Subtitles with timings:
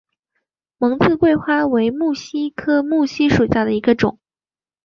[0.79, 4.17] 蒙自桂花为木犀科木犀属下的一个种。